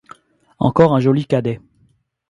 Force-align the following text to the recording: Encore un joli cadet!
Encore 0.57 0.95
un 0.95 0.99
joli 0.99 1.27
cadet! 1.27 1.61